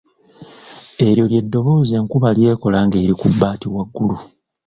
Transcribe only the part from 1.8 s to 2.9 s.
enkuba ly’ekola